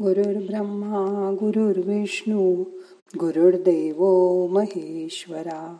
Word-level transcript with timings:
गुरुर्ब्रह्मा 0.00 1.30
गुरुर्विष्णू 1.40 2.64
गुरुर्देव 3.18 3.96
महेश्वरा. 4.46 5.76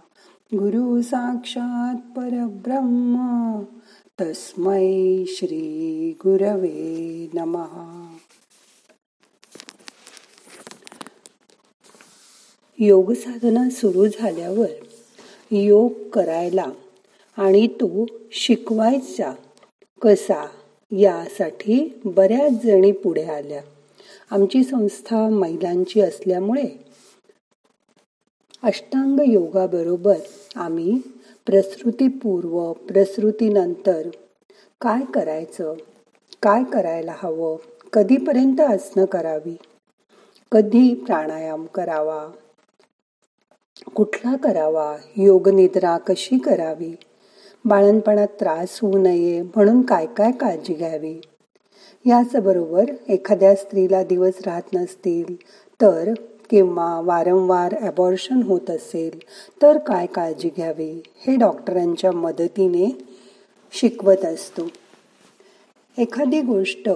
गुरु 0.54 1.02
साक्षात 1.02 1.94
परब्रह्म 2.16 3.16
तस्मै 4.20 5.24
श्री 5.26 6.10
गुरवे 6.18 7.30
नमहा 7.34 8.16
योग 12.78 13.12
साधना 13.12 13.70
सुरू 13.70 14.06
झाल्यावर 14.06 14.70
योग 15.50 15.92
करायला 16.12 16.66
आणि 17.36 17.66
तो 17.66 18.06
शिकवायचा 18.32 19.34
कसा 20.02 20.46
यासाठी 20.90 22.00
बऱ्याच 22.04 22.52
जणी 22.64 22.92
पुढे 22.92 23.24
आल्या. 23.24 23.62
आमची 24.32 24.62
संस्था 24.64 25.28
महिलांची 25.28 26.00
असल्यामुळे 26.00 26.66
अष्टांग 28.62 29.18
योगाबरोबर 29.26 30.16
आम्ही 30.56 30.98
प्रसृतीपूर्व 31.46 32.72
प्रसृतीनंतर 32.72 34.08
काय 34.80 35.00
करायचं 35.14 35.74
काय 36.42 36.64
करायला 36.64 37.14
हवं 37.16 37.56
कधीपर्यंत 37.92 38.60
आसनं 38.60 39.04
करावी 39.04 39.56
कधी 40.52 40.94
प्राणायाम 40.94 41.64
करावा 41.64 42.28
कुठला 43.94 44.36
करावा 44.36 44.96
योगनिद्रा 45.16 45.98
कशी 45.98 46.38
करावी 46.38 46.94
बाळणपणात 47.64 48.40
त्रास 48.40 48.78
होऊ 48.82 48.98
नये 48.98 49.42
म्हणून 49.42 49.82
काय 49.82 50.06
काय 50.06 50.32
काळजी 50.32 50.74
घ्यावी 50.74 51.20
याचबरोबर 52.04 52.90
एखाद्या 53.08 53.54
स्त्रीला 53.54 54.02
दिवस 54.04 54.40
राहत 54.46 54.74
नसतील 54.74 55.34
तर 55.80 56.12
किंवा 56.50 56.88
वारंवार 57.00 57.74
ॲबॉर्शन 57.80 58.42
होत 58.42 58.70
असेल 58.70 59.18
तर 59.62 59.78
काय 59.78 60.06
काळजी 60.06 60.48
घ्यावी 60.56 60.90
हे 61.26 61.36
डॉक्टरांच्या 61.36 62.12
मदतीने 62.12 62.90
शिकवत 63.72 64.24
असतो. 64.24 64.66
एखादी 65.98 66.40
गोष्ट 66.40 66.88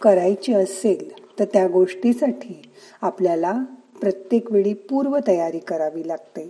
करायची 0.00 0.52
असेल 0.52 1.08
तर 1.38 1.44
त्या 1.52 1.66
गोष्टीसाठी 1.68 2.62
आपल्याला 3.02 3.52
प्रत्येक 4.00 4.52
वेळी 4.52 4.72
पूर्वतयारी 4.90 5.58
करावी 5.58 6.06
लागते. 6.08 6.48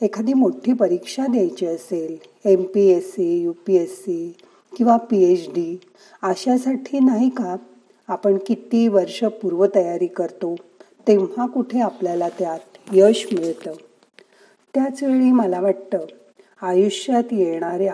एखादी 0.00 0.34
मोठी 0.34 0.72
परीक्षा 0.72 1.26
द्यायची 1.26 1.66
असेल 1.66 2.16
M 2.44 2.62
P 2.74 2.88
S 2.90 3.10
C 3.12 3.32
U 3.42 3.52
P 3.66 3.76
S 3.76 3.98
C 3.98 4.32
किंवा 4.76 4.96
पी 4.96 5.32
एच 5.32 5.48
डी 5.48 5.80
अशासाठी 6.22 6.98
नाही 6.98 7.28
का? 7.28 7.56
आपण 8.08 8.36
किती 8.46 8.88
वर्ष 8.88 9.24
पूर्वतयारी 9.24 10.06
करतो 10.06 10.54
तेव्हा 11.08 11.46
कुठे 11.46 11.80
आपल्याला 11.80 12.28
त्यात 12.38 12.78
यश 12.92 13.26
मिळतं? 13.32 13.72
त्याचवेळी 14.74 15.30
मला 15.32 15.60
वाटतं 15.60 15.98
आयुष्यात 16.62 17.32
येणाऱ्या 17.32 17.92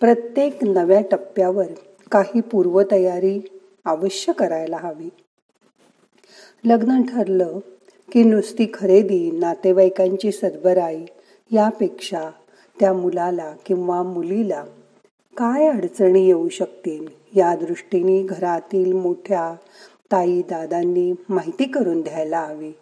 प्रत्येक 0.00 0.64
नव्या 0.64 1.00
टप्प्यावर 1.10 1.66
काही 2.12 2.40
पूर्वतयारी 2.40 3.40
अवश्य 3.84 4.32
करायला 4.32 4.76
हवी. 4.76 5.08
लग्न 6.64 7.02
ठरलं 7.02 7.58
की 8.12 8.24
नुसती 8.24 8.66
खरेदी 8.74 9.30
नातेवाईकांची 9.30 10.32
सदबराई 10.32 11.04
यापेक्षा 11.50 12.30
त्या 12.80 12.92
मुलाला 12.92 13.54
किंवा 13.66 14.02
मुलीला 14.02 14.64
काय 15.36 15.68
अडचणी 15.68 16.26
येऊ 16.26 16.48
शकतील? 16.48 17.06
या 17.36 17.54
दृष्टीने 17.56 18.22
घरातील 18.22 18.92
मोठ्या 18.92 19.54
ताई 20.12 20.42
दादांनी 20.42 21.12
माहिती 21.28 21.64
करून 21.64 22.00
द्यायला 22.00 22.40
हवी. 22.40 22.72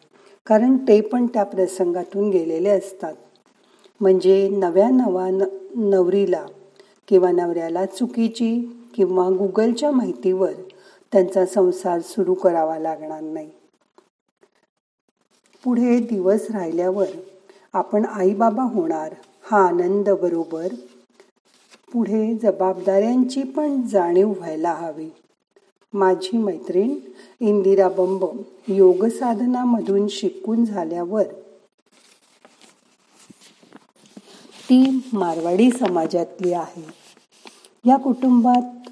कारण 0.46 0.76
ते 0.76 1.00
पण 1.00 1.26
त्या 1.26 1.44
प्रसंगातून 1.44 2.30
गेलेले 2.30 2.68
असतात. 2.68 3.14
म्हणजे 4.00 4.48
नव्या 4.48 4.88
नवा 4.90 5.28
नवरीला 5.74 6.46
किंवा 7.08 7.30
नवऱ्याला 7.30 7.86
चुकीची 7.86 8.80
किंवा 8.94 9.28
गुगलच्या 9.28 9.90
माहितीवर 9.90 10.52
त्यांचा 11.12 11.46
संसार 11.46 12.00
सुरू 12.00 12.34
करावा 12.34 12.78
लागणार 12.78 13.20
नाही. 13.20 13.50
पुढे 15.64 15.98
दिवस 15.98 16.46
राहिल्यावर 16.50 17.06
आपण 17.72 18.04
आई 18.04 18.34
बाबा 18.34 18.62
होणार 18.62 19.14
हा 19.42 19.66
आनंद 19.66 20.10
बरोबर 20.10 20.66
पुढे 21.94 22.34
जबाबदाऱ्यांची 22.34 23.42
पण 23.42 23.82
जाणीव 23.82 24.30
व्हायला 24.30 24.72
हवी. 24.72 25.10
माझी 25.92 26.38
मैत्रीण 26.38 26.94
इंदिरा 27.40 27.88
बंब 27.88 28.24
योगसाधनामधून 28.68 30.08
शिकून 30.08 30.64
झाल्यावर 30.64 31.22
ती 34.68 35.08
मारवाडी 35.12 35.70
समाजातली 35.70 36.52
आहे. 36.52 36.86
या 37.86 37.96
कुटुंबात 37.96 38.90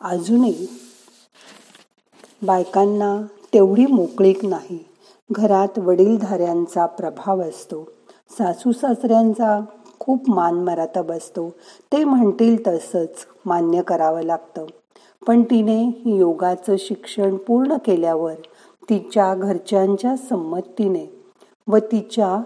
अजूनही 0.00 0.68
बायकांना 2.42 3.26
तेवढी 3.54 3.86
मोकळीक 3.86 4.44
नाही. 4.44 4.84
घरात 5.30 5.78
वडीलधाऱ्यांचा 5.78 6.86
प्रभाव 6.86 7.42
असतो. 7.42 7.88
सासू 8.30 8.72
सासऱ्यांचा 8.72 9.60
खूप 10.04 10.30
मान 10.30 10.54
मराता 10.54 11.02
बसतो. 11.02 11.48
ते 11.92 12.04
म्हणतील 12.04 12.66
तसंच 12.66 13.26
मान्य 13.46 13.82
करावं 13.82 14.22
लागतं. 14.22 14.66
पण 15.26 15.42
तिने 15.42 16.02
योगाचं 16.06 16.76
शिक्षण 16.78 17.36
पूर्ण 17.36 17.76
केल्यावर 17.76 18.34
तिच्या 18.90 19.34
घरच्यांच्या 19.34 20.16
संमतीने 20.16 21.06
व 21.68 21.76
तिच्या 21.76 22.42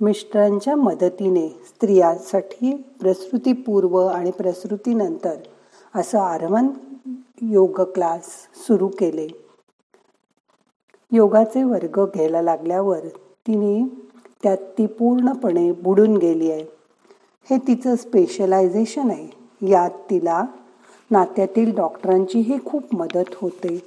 मिस्टरांच्या 0.00 0.76
मदतीने 0.76 1.48
स्त्रियांसाठी 1.48 2.76
प्रसूतीपूर्व 3.00 4.06
आणि 4.06 4.30
प्रसूतीनंतर 4.30 5.34
असं 5.94 6.18
आरमन 6.18 6.66
योग 7.42 7.80
क्लास 7.80 8.24
सुरू 8.66 8.88
केले. 8.88 9.28
योगाचे 11.12 11.64
वर्ग 11.64 12.04
घ्यायला 12.14 12.42
लागल्यावर 12.42 13.00
तिने 13.46 14.04
त्यात 14.42 14.56
ती 14.56 14.86
पूर्णपणे 14.86 15.72
बुडून 15.72 16.16
गेली 16.16 16.50
आहे. 16.50 16.81
हे 17.46 17.58
तिचं 17.58 17.96
स्पेशलायझेशन 17.96 19.10
आहे. 19.10 19.28
यात 19.68 19.90
तिला 20.10 20.44
नात्यातील 21.10 21.74
डॉक्टरांचीही 21.76 22.58
खूप 22.64 22.94
मदत 22.94 23.34
होते 23.34 23.78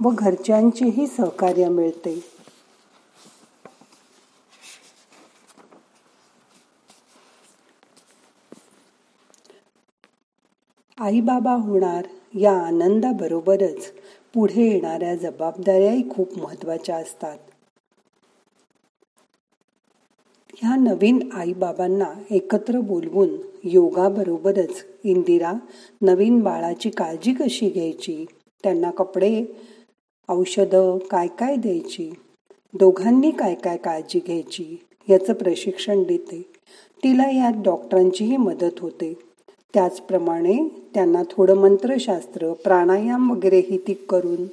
व 0.00 0.10
घरच्यांचेही 0.10 1.06
सहकार्य 1.06 1.68
मिळते. 1.68 2.18
आईबाबा 10.98 11.52
होणार 11.54 12.06
या 12.34 12.52
आनंदाबरोबरच 12.66 13.90
पुढे 14.34 14.68
येणाऱ्या 14.68 15.14
जबाबदाऱ्याही 15.14 16.08
खूप 16.10 16.38
महत्त्वाच्या 16.38 16.96
असतात. 16.96 17.38
ह्या 20.56 20.74
नवीन 20.76 21.18
आईबाबांना 21.32 22.06
एकत्र 22.30 22.80
बोलवून 22.80 23.36
योगाबरोबरच 23.64 24.82
इंदिरा 25.04 25.52
नवीन 26.02 26.40
बाळाची 26.40 26.90
काळजी 26.90 27.32
कशी 27.34 27.68
घ्यायची? 27.70 28.24
त्यांना 28.64 28.90
कपडे 28.90 29.44
औषधं 30.28 30.98
काय 31.10 31.26
काय 31.38 31.56
द्यायची? 31.56 32.10
दोघांनी 32.74 33.30
काय 33.30 33.54
काय 33.54 33.76
काळजी 33.76 34.18
घ्यायची 34.18 34.76
याचं 35.08 35.32
प्रशिक्षण 35.32 36.02
देते. 36.02 36.40
तिला 37.02 37.30
यात 37.30 37.62
डॉक्टरांचीही 37.64 38.36
मदत 38.36 38.80
होते. 38.80 39.12
त्याचप्रमाणे 39.74 40.56
त्यांना 40.94 41.22
थोडं 41.30 41.56
मंत्रशास्त्र 41.56 42.52
प्राणायाम 42.52 43.30
वगैरेही 43.30 43.78
ती 43.78 43.94
करून 43.94 44.46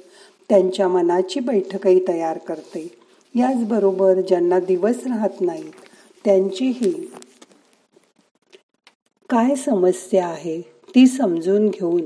त्यांच्या 0.48 0.88
मनाची 0.88 1.40
बैठकही 1.40 2.00
तयार 2.08 2.38
करते. 2.38 2.86
याचबरोबर 3.34 4.20
ज्यांना 4.20 4.58
दिवस 4.60 5.06
राहत 5.06 5.40
नाहीत 5.40 5.87
त्यांचीही. 6.24 7.10
काय 9.28 9.54
समस्या 9.54 10.26
आहे 10.26 10.60
ती 10.60 11.06
समजून 11.06 11.68
घेऊन. 11.68 12.04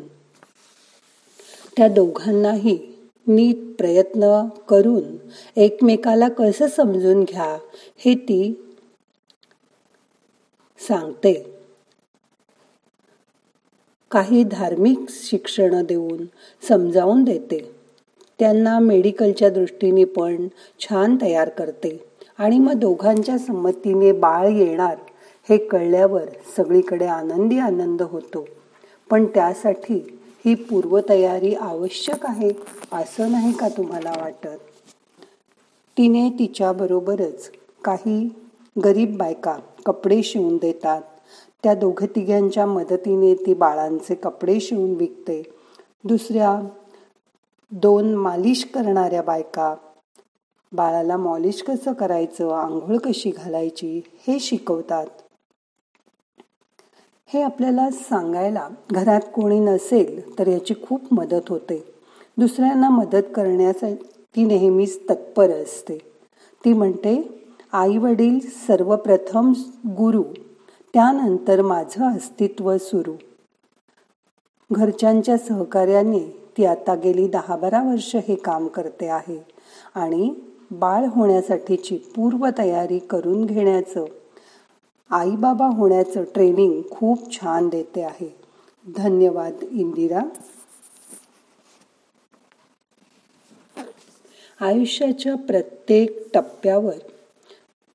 त्या 1.77 1.89
दोघांनाही 1.89 2.79
नीट 3.27 3.57
प्रयत्न 3.79 4.49
करून 4.69 5.03
एकमेकाला 5.57 6.29
कसं 6.29 6.67
समजून 6.67 7.25
घ्या 7.25 7.59
हे 7.97 8.15
ती 8.15 8.73
सांगते. 10.89 11.55
काही 14.11 14.45
धार्मिक 14.45 14.99
शिक्षण 15.09 15.85
देऊन 15.85 16.25
समजावून 16.69 17.25
देते. 17.25 17.75
त्यांना 18.39 18.79
मेडिकलच्या 18.79 19.51
दृष्टीने 19.51 20.05
पण 20.05 20.49
छान 20.81 21.17
तयार 21.23 21.49
करते. 21.49 22.12
आणि 22.43 22.59
मग 22.59 22.73
दोघांच्या 22.73 23.39
संमतीने 23.39 24.13
बाळ 24.13 24.49
येणार 24.49 24.97
हे 25.49 25.57
कळल्यावर 25.57 26.25
सगळीकडे 26.57 27.07
आनंदी 27.07 27.59
आनंद 27.59 28.03
होतो. 28.03 28.45
पण 29.11 29.25
त्यासाठी 29.25 30.19
ही 30.45 30.55
पूर्वतयारी 30.55 31.55
आवश्यक 31.55 32.27
आहे 32.27 32.51
असं 32.93 33.33
नाही 33.33 33.53
का 33.53 33.69
तुम्हाला 33.69 34.11
वाटत? 34.11 34.59
तिने 35.99 36.29
तिच्याबरोबरच 36.39 37.51
काही 37.85 38.29
गरीब 38.85 39.17
बायका 39.17 39.57
कपडे 39.87 40.23
शिवून 40.23 40.57
देतात. 40.57 41.03
त्या 41.63 41.75
दोघ 41.75 42.05
तिघांच्या 42.05 42.67
मदतीने 42.67 43.35
ती 43.35 43.55
बाळांचे 43.55 44.15
कपडे 44.15 44.61
शिवून 44.61 44.95
विकते. 44.95 45.43
दुसऱ्या 46.05 46.61
दोन 47.71 48.15
मालिश 48.15 48.65
करणाऱ्या 48.65 49.23
बायका 49.23 49.75
बाळाला 50.73 51.17
मॉलिश 51.17 51.63
कसं 51.63 51.93
करायचं? 51.93 52.51
आंघोळ 52.51 52.97
कशी 52.97 53.31
घालायची? 53.31 54.01
हे 54.27 54.39
शिकवतात. 54.39 55.07
हे 57.27 57.43
आपल्याला 57.43 57.91
सांगायला 57.91 58.69
घरात 58.91 59.21
कोणी 59.35 59.61
नसेल 59.61 60.39
तर 60.39 60.47
याची 60.47 60.75
खूप 60.89 61.15
मदत 61.15 61.49
होते. 61.49 61.95
दुसऱ्यांना 62.39 62.89
मदत 62.89 63.23
करण्यासाठी 63.35 64.45
नेहमीच 64.45 65.01
तत्पर 65.11 65.51
असते. 65.51 65.99
ती 66.65 66.73
म्हणते 66.73 67.45
आई 67.73 67.99
वडील 67.99 68.39
सर्वप्रथम 68.41 69.53
गुरु 69.87 70.23
त्यानंतर 70.95 71.63
माझं 71.63 72.17
अस्तित्व 72.17 72.79
सुरू. 72.79 73.15
घरच्यांच्या 74.73 75.39
सहकार्याने 75.39 76.53
ती 76.59 76.65
आता 76.65 76.95
गेली 76.95 77.29
दहा 77.29 77.57
बारा 77.57 77.83
वर्ष 77.83 78.17
हे 78.17 78.35
काम 78.35 78.67
करते 78.67 79.09
आहे. 79.09 79.47
आणि 79.95 80.35
बाळ 80.73 81.05
होण्यासाठीची 81.05 81.97
पूर्वतयारी 81.97 82.99
करून 82.99 83.45
घेण्याचं. 83.45 84.05
आईबाबा 85.11 85.67
होण्याचं 85.67 86.25
ट्रेनिंग 86.25 86.83
खूप 86.91 87.33
छान 87.33 87.69
देते 87.69 88.03
आहे. 88.03 88.37
धन्यवाद 88.97 89.53
इंदिरा. 89.71 90.21
आयुष्याच्या 94.61 95.35
प्रत्येक 95.35 96.35
टप्प्यावर 96.35 96.95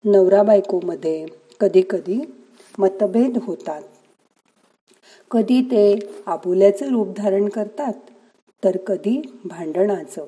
नवरा 0.06 0.44
बायकोमध्ये 0.44 1.26
कधी 1.60 1.82
कधी 1.90 2.22
मतभेद 2.80 3.38
होतात. 3.42 3.82
कधी 5.32 5.62
ते 5.62 6.00
आपुल्याचं 6.26 6.90
रूप 6.90 7.08
धारण 7.18 7.50
करतात 7.50 7.94
तर 8.64 8.78
कधी 8.78 9.22
भांडणाचं. 9.46 10.26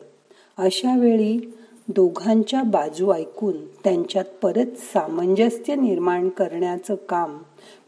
अशा 0.57 0.99
वेळी 0.99 1.53
दोघांच्या 1.89 2.63
बाजू 2.63 3.11
ऐकून 3.11 3.65
त्यांच्यात 3.65 4.25
परत 4.41 4.77
सामंजस्य 4.77 5.75
निर्माण 5.75 6.29
करण्याचं 6.29 6.95
काम 6.95 7.37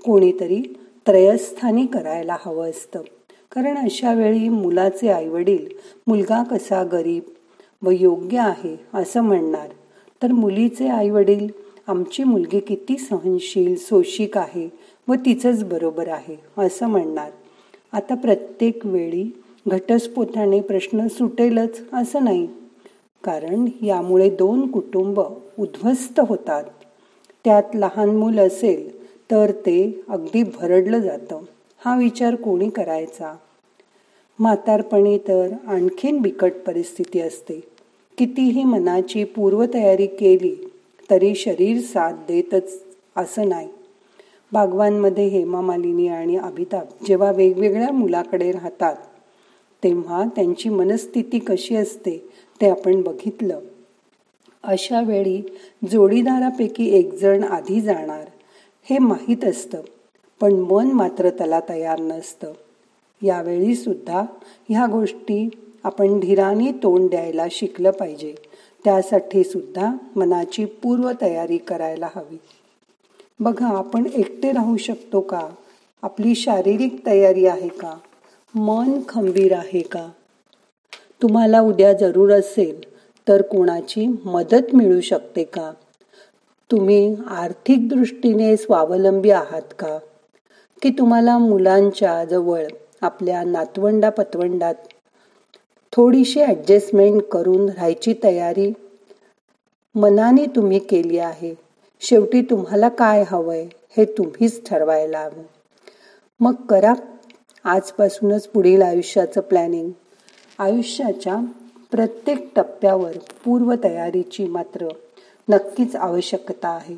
कोणीतरी 0.06 0.76
त्रयस्थानी 1.06 1.86
करायला 1.86 2.38
हवं 2.46 2.70
असतं. 2.70 3.02
कारण 3.52 3.78
अशा 3.78 4.14
वेळी 4.14 4.50
मुलाचे 4.50 5.10
आईवडील 5.10 5.66
मुलगा 6.08 6.44
कसा 6.44 6.84
गरीब 6.84 7.24
व 7.82 7.90
योग्य 7.90 8.38
आहे 8.38 8.80
असं 8.94 9.22
म्हणणार. 9.22 9.68
तर 10.24 10.32
मुलीचे 10.32 10.88
आईवडील 10.88 11.48
आमची 11.88 12.24
मुलगी 12.24 12.60
किती 12.60 12.98
सहनशील 12.98 13.76
सोशिक 13.76 14.38
आहे 14.38 14.70
व 15.08 15.14
तिचंच 15.14 15.64
बरोबर 15.64 16.08
आहे 16.08 16.38
असं 16.58 16.88
म्हणणार. 16.88 17.32
आता 17.94 18.16
प्रत्येक 18.16 18.86
वेळी 18.86 19.38
घटस्फोटाने 19.68 20.62
प्रश्न 20.62 21.08
सुटेलच 21.08 21.82
असं 21.94 22.24
नाही. 22.24 22.48
कारण 23.24 23.66
यामुळे 23.82 24.30
दोन 24.30 24.72
कुटुंब 24.72 25.20
उद्ध्वस्त 25.60 26.20
होतात. 26.28 26.64
त्यात 27.44 27.64
लहान 27.74 28.10
मूल 28.10 28.40
असेल 28.40 29.06
तर 29.32 29.52
ते 29.52 30.04
अगदी 30.10 30.44
भरडलं 30.44 31.00
जातं. 31.00 31.40
हा 31.86 31.98
विचार 31.98 32.36
कोणी 32.36 32.70
करायचा? 32.70 33.36
म्हातारपणी 34.40 35.18
तर 35.18 35.48
आणखीन 35.68 36.22
बिकट 36.22 36.52
परिस्थिती 36.68 37.20
असते. 37.20 37.60
कितीही 38.18 38.64
मनाची 38.64 39.24
पूर्वतयारी 39.24 40.06
केली 40.06 40.72
तरी 41.10 41.36
शरीर 41.36 41.82
साथ 41.82 42.14
देतच 42.14 42.84
असं 43.16 43.50
नाही. 43.50 43.68
बागवानमध्ये 44.52 45.28
हेमा 45.28 45.62
मालिनी 45.62 46.08
आणि 46.08 46.38
अमिताभ 46.38 47.06
जेव्हा 47.08 47.32
वेगवेगळ्या 47.32 47.92
मुलाकडे 47.92 48.52
राहतात 48.52 48.96
तेव्हा 49.84 50.24
त्यांची 50.36 50.70
मनस्थिती 50.70 51.40
कशी 51.40 51.76
असते 51.76 52.30
ते 52.62 52.70
आपण 52.70 53.02
बघितलं. 53.02 53.60
अशा 54.64 55.02
वेळी 55.02 55.60
जोडीदारापैकी 55.92 56.86
एकजण 56.96 57.44
आधी 57.44 57.82
जाणार 57.82 58.28
हे 58.84 58.98
माहीत 58.98 59.46
असतं 59.46 59.82
पण 60.42 60.52
मन 60.52 60.92
मात्र 60.92 61.30
त्याला 61.30 61.60
तयार 61.70 62.00
नसतं. 62.00 62.54
यावेळी 63.24 63.76
सुद्धा 63.76 64.24
ह्या 64.70 64.86
गोष्टी 64.86 65.50
आपण 65.84 66.20
धीराने 66.20 66.72
तोंड 66.72 67.10
द्यायला 67.10 67.46
शिकलं 67.52 67.92
पाहिजे. 67.92 68.36
त्यासाठी 68.84 69.44
सुद्धा 69.44 69.94
मनाची 70.16 70.66
पूर्वतयारी 70.66 71.58
करायला 71.58 72.10
हवी. 72.16 72.38
बघा 73.40 73.68
आपण 73.68 74.06
एकटे 74.16 74.52
राहू 74.52 74.78
शकतो 74.78 75.22
का? 75.22 75.50
आपली 76.02 76.36
शारीरिक 76.36 77.06
तयारी 77.06 77.46
आहे 77.46 77.70
का? 77.70 77.98
मन 78.56 79.00
खंबीर 79.10 79.54
आहे 79.54 79.82
का? 79.82 80.10
तुम्हाला 81.22 81.60
उद्या 81.60 81.94
जरूर 81.94 82.32
असेल 82.32 82.98
तर 83.28 83.42
कोणाची 83.42 84.22
मदत 84.26 84.76
मिळू 84.76 85.02
शकते 85.02 85.44
का? 85.44 85.74
तुम्ही 86.72 87.16
आर्थिक 87.28 87.90
दृष्टीने 87.90 88.58
स्वावलंबी 88.58 89.30
आहात 89.30 89.62
का? 89.80 90.00
की 90.82 90.90
तुम्हाला 90.90 91.38
मुलांच्या 91.38 92.26
जवळ 92.26 92.66
आपल्या 93.02 93.44
नातवंडा 93.44 94.10
पतवंडात 94.10 94.76
थोडीशी 95.92 96.42
ॲडजस्टमेंट 96.42 97.22
करून 97.22 97.70
राहायची 97.70 98.16
तयारी? 98.24 98.74
मनाने 99.96 100.46
तुम्ही 100.46 100.80
केली 100.80 101.18
आहे. 101.18 101.56
शेवटी 102.02 102.42
तुम्हाला 102.42 102.90
काय 102.90 103.24
हवंय 103.28 103.68
हे 103.98 104.06
तुम्हीच 104.06 104.70
ठरवायला 104.70 105.20
हवं. 105.20 105.44
मग 106.40 106.56
करा. 106.56 106.94
आजपासूनच 107.64 108.48
पुढील 108.48 108.82
आयुष्याचं 108.82 109.42
प्लॅनिंग 109.42 109.92
आयुष्याच्या 110.60 111.36
प्रत्येक 111.92 112.50
टप्प्यावर 112.56 113.12
पूर्वतयारीची 113.46 114.46
मात्र 114.46 114.88
नक्कीच 115.50 115.96
आवश्यकता 115.96 116.70
आहे. 116.70 116.96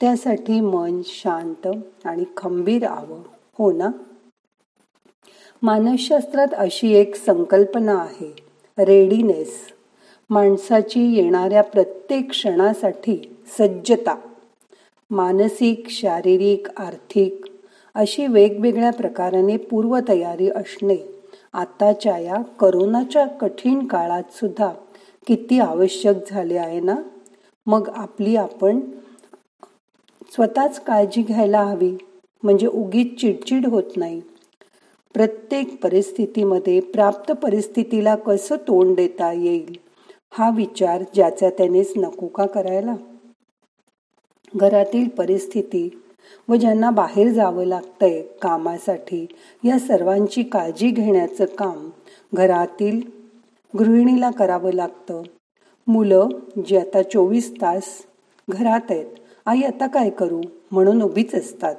त्यासाठी 0.00 0.60
मन 0.60 1.00
शांत 1.04 1.66
आणि 2.04 2.24
खंबीर 2.36 2.86
हवं 2.86 3.22
हो 3.58 3.72
ना? 3.72 3.88
मानसशास्त्रात 5.62 6.48
अशी 6.52 6.94
एक 6.94 7.14
संकल्पना 7.14 7.94
आहे 7.94 8.36
रेडीनेस. 8.78 9.60
माणसाची 10.30 11.14
येणाऱ्या 11.16 11.62
प्रत्येक 11.62 12.30
क्षणासाठी 12.30 13.36
सज्जता 13.58 14.16
मानसिक 15.10 15.86
शारीरिक 15.88 16.66
आर्थिक 16.76 17.44
अशी 17.94 18.26
वेगवेगळ्या 18.26 18.90
प्रकाराने 18.90 19.56
पूर्वतयारी 19.56 20.48
असणे 20.48 21.17
आताच्या 21.52 22.18
या 22.18 22.42
करोनाच्या 22.42 23.26
कठीण 23.26 23.86
काळात 23.86 24.32
सुद्धा 24.32 24.72
किती 25.26 25.60
आवश्यक 25.60 26.16
झाले 26.30 26.56
आहे 26.56 26.80
ना? 26.80 26.94
मग 27.66 27.88
आपली 27.88 28.36
आपण 28.36 28.80
स्वतःच 30.32 30.80
काळजी 30.80 31.22
घ्यायला 31.22 31.62
हवी. 31.62 31.96
म्हणजे 32.42 32.66
उगीच 32.66 33.20
चिडचिड 33.20 33.66
होत 33.66 33.96
नाही. 33.96 34.20
प्रत्येक 35.14 35.82
परिस्थितीमध्ये 35.82 36.80
प्राप्त 36.80 37.32
परिस्थितीला 37.32 38.16
कसं 38.16 38.56
तोंड 38.56 38.96
देता 38.96 39.32
येईल? 39.32 39.76
हा 40.30 40.50
विचार 40.50 41.02
ज्याचा 41.14 41.50
त्यानेच 41.50 41.92
नको 41.96 42.26
का 42.26 42.46
करायला? 42.46 42.94
घरातील 44.56 45.08
परिस्थिती 45.08 45.88
व 46.48 46.54
ज्यांना 46.54 46.90
बाहेर 46.90 47.32
जावं 47.32 47.64
लागतंय 47.64 48.20
कामासाठी 48.42 49.26
या 49.64 49.78
सर्वांची 49.78 50.42
काळजी 50.42 50.90
घेण्याचं 50.90 51.44
काम 51.44 51.88
घरातील 52.34 53.00
गृहिणीला 53.78 54.30
करावं 54.30 54.72
लागतं. 54.72 55.22
मुलं 55.86 56.28
जी 56.66 56.76
आता 56.76 57.02
चोवीस 57.02 57.52
तास 57.52 57.84
घरात 58.48 58.90
आहेत 58.90 59.06
आई 59.46 59.62
आता 59.62 59.86
काय 59.86 60.10
करू 60.10 60.40
म्हणून 60.72 61.02
उभीच 61.02 61.34
असतात. 61.34 61.76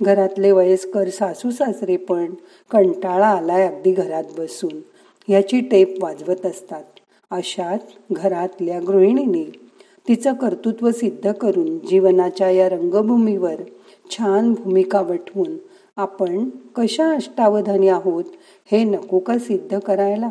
घरातले 0.00 0.50
वयस्कर 0.50 1.08
सासू 1.08 1.50
सासरे 1.50 1.96
पण 1.96 2.34
कंटाळा 2.70 3.28
आलाय 3.28 3.66
अगदी 3.66 3.92
घरात 3.92 4.24
बसून 4.38 4.80
याची 5.28 5.60
टेप 5.60 6.02
वाजवत 6.02 6.46
असतात. 6.46 6.84
अशात 7.30 8.12
घरातल्या 8.12 8.80
गृहिणीने 8.80 9.65
तिचं 10.08 10.34
कर्तृत्व 10.34 10.90
सिद्ध 10.90 11.32
करून 11.32 11.78
जीवनाच्या 11.78 12.50
या 12.50 12.68
रंगभूमीवर 12.68 13.62
छान 14.10 14.52
भूमिका 14.52 15.00
वठवून 15.00 15.56
आपण 15.96 16.48
कशा 16.74 17.10
अष्टावधानी 17.10 17.88
आहोत 17.88 18.24
हे 18.72 18.84
नको 18.84 19.18
का 19.18 19.38
सिद्ध 19.38 19.78
करायला? 19.78 20.28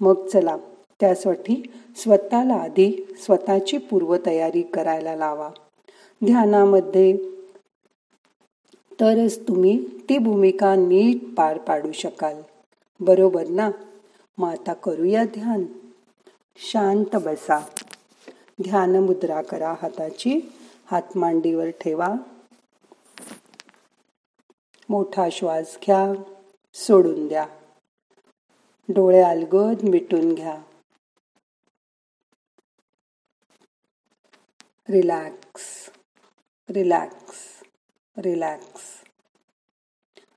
मग 0.00 0.26
चला 0.26 0.56
त्यासाठी 1.00 1.72
स्वतःला 1.96 2.54
आधी 2.54 3.06
स्वतःची 3.18 3.78
पूर्वतयारी 3.78 4.62
करायला 4.62 5.16
लावा. 5.16 5.50
ध्यानामध्ये 6.24 7.16
तरच 9.00 9.48
तुम्ही 9.48 9.84
ती 10.08 10.18
भूमिका 10.18 10.74
नीट 10.74 11.34
पार 11.36 11.58
पाडू 11.58 11.92
शकाल. 11.92 12.40
बरोबर 13.00 13.46
ना? 13.46 13.70
मग 14.38 14.48
आता 14.48 14.72
करूया 14.72 15.24
ध्यान. 15.24 15.64
शांत 16.56 17.16
बसा. 17.16 17.58
ध्यान 18.62 18.96
मुद्रा 18.96 19.42
करा 19.42 19.74
हाताची. 19.82 20.40
हात 20.86 21.16
मांडीवर 21.16 21.70
ठेवा. 21.70 22.14
मोठा 24.88 25.28
श्वास 25.32 25.78
घ्या. 25.86 26.22
सोडून 26.74 27.28
द्या. 27.28 27.46
डोळे 28.88 29.22
अलगद 29.22 29.88
मिटून 29.88 30.34
घ्या. 30.34 30.62
रिलॅक्स. 34.88 35.90
रिलॅक्स. 36.70 37.62
रिलॅक्स. 38.18 38.80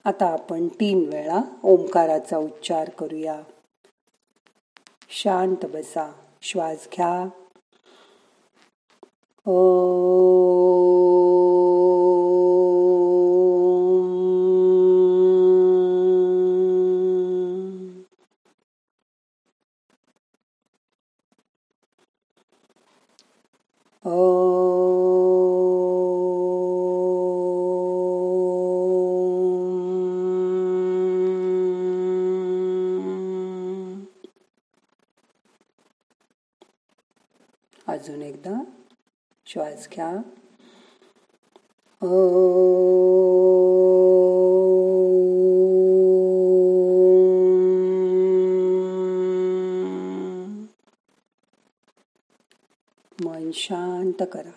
आता 0.05 0.25
आपण 0.25 0.67
तीन 0.67 1.09
वेळा 1.09 1.39
ओंकाराचा 1.63 2.37
उच्चार 2.37 2.89
करूया. 2.89 3.41
शांत 5.09 5.65
बसा. 5.65 6.11
श्वास 6.41 6.87
घ्या. 6.93 7.40
अजून 37.87 38.21
एकदा. 38.21 38.70
श्वास 39.53 39.89
घ्या. 39.93 40.11
मन 53.25 53.51
शांत 53.53 54.23
करा. 54.31 54.51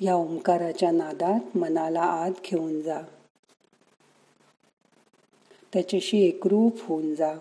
या 0.00 0.14
ओंकाराच्या 0.14 0.90
नादात 0.90 1.56
मनाला 1.56 2.02
आत 2.02 2.32
घेऊन 2.44 2.82
जा. 2.82 3.00
त्याच्याशी 5.72 6.18
एकरूप 6.18 6.72
होऊन 6.82 7.14
जा. 7.14 7.38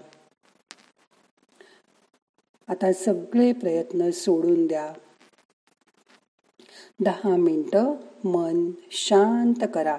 आता 2.68 2.94
सगळे 2.94 3.54
प्रयत्न 3.54 4.10
सोडून 4.10 4.68
द्या. 4.68 4.94
दहा 7.04 7.36
मिनटं 7.36 7.96
मन 8.24 8.72
शांत 8.92 9.68
करा. 9.74 9.98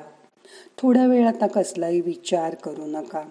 थोडा 0.79 1.07
वेळ 1.07 1.27
आता 1.27 1.47
कसलाही 1.47 2.01
विचार 2.01 2.55
करू 2.55 2.87
नका. 2.87 3.29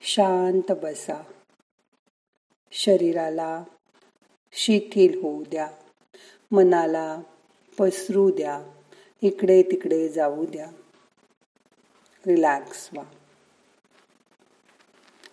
शांत 0.00 0.72
बसा. 0.82 1.22
शरीराला 2.72 3.64
शिथिल 4.52 5.20
होऊ 5.22 5.44
द्या. 5.50 5.68
मनाला 6.52 7.20
पसरू 7.78 8.30
द्या. 8.30 8.64
इकडे 9.22 9.62
तिकडे 9.62 10.08
जाऊ 10.08 10.44
द्या. 10.44 10.66
रिलॅक्स 12.26 12.90
व्हा. 12.92 13.04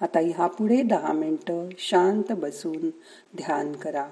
आता 0.02 0.20
ह्यापुढे 0.20 0.84
दहा 0.84 1.14
मिनटं 1.14 1.70
शांत 1.78 2.32
बसून 2.32 2.90
ध्यान 3.36 3.74
करा. 3.74 4.12